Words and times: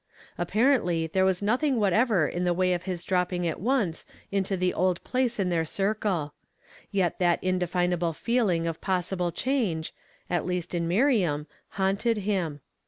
Apparently 0.35 1.05
there 1.05 1.23
was 1.25 1.43
nothing 1.43 1.79
whatever 1.79 2.27
in 2.27 2.43
the 2.43 2.55
way 2.55 2.73
of 2.73 2.85
his^lropping 2.85 3.45
at 3.45 3.59
once 3.59 4.03
into 4.31 4.55
his 4.57 4.73
old 4.73 5.03
place 5.03 5.39
in 5.39 5.49
their 5.49 5.63
circle; 5.63 6.33
yet 6.89 7.19
that 7.19 7.37
in 7.43 7.59
deliiiable 7.59 8.15
feeling 8.15 8.65
of 8.65 8.81
possible 8.81 9.31
change, 9.31 9.93
at 10.27 10.43
least 10.43 10.73
in 10.73 10.87
Miriam, 10.87 11.45
haunted 11.69 12.17
him. 12.17 12.61